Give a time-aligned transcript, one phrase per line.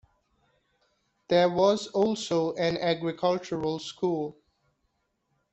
[1.27, 4.35] There was also an agricultural school.